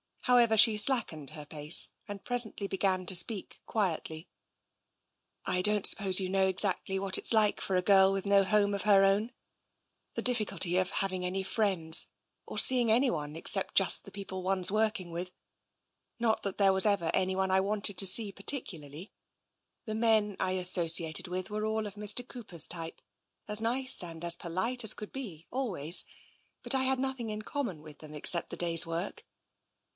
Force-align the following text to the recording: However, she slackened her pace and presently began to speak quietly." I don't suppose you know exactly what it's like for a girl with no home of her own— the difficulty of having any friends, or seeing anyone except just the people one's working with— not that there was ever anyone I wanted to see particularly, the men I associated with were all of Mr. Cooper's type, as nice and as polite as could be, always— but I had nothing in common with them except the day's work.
However, 0.21 0.57
she 0.57 0.77
slackened 0.77 1.31
her 1.31 1.45
pace 1.45 1.89
and 2.07 2.23
presently 2.23 2.67
began 2.67 3.05
to 3.07 3.15
speak 3.15 3.61
quietly." 3.67 4.27
I 5.57 5.61
don't 5.61 5.85
suppose 5.85 6.19
you 6.19 6.29
know 6.29 6.47
exactly 6.47 6.97
what 6.97 7.17
it's 7.17 7.33
like 7.33 7.59
for 7.59 7.75
a 7.75 7.81
girl 7.83 8.11
with 8.11 8.25
no 8.25 8.43
home 8.43 8.73
of 8.73 8.83
her 8.83 9.03
own— 9.03 9.31
the 10.15 10.21
difficulty 10.23 10.77
of 10.77 10.89
having 10.89 11.23
any 11.25 11.43
friends, 11.43 12.07
or 12.47 12.57
seeing 12.57 12.91
anyone 12.91 13.35
except 13.35 13.75
just 13.75 14.03
the 14.05 14.11
people 14.11 14.41
one's 14.41 14.71
working 14.71 15.11
with— 15.11 15.31
not 16.19 16.43
that 16.43 16.57
there 16.57 16.73
was 16.73 16.85
ever 16.85 17.09
anyone 17.13 17.51
I 17.51 17.59
wanted 17.59 17.97
to 17.99 18.07
see 18.07 18.31
particularly, 18.31 19.11
the 19.85 19.95
men 19.95 20.35
I 20.39 20.51
associated 20.53 21.27
with 21.27 21.49
were 21.51 21.65
all 21.65 21.85
of 21.85 21.95
Mr. 21.95 22.27
Cooper's 22.27 22.67
type, 22.67 23.01
as 23.47 23.61
nice 23.61 24.03
and 24.03 24.23
as 24.23 24.35
polite 24.35 24.83
as 24.83 24.95
could 24.95 25.11
be, 25.11 25.45
always— 25.51 26.05
but 26.63 26.73
I 26.73 26.83
had 26.83 26.99
nothing 26.99 27.29
in 27.29 27.41
common 27.43 27.81
with 27.83 27.99
them 27.99 28.15
except 28.15 28.49
the 28.49 28.57
day's 28.57 28.85
work. 28.85 29.25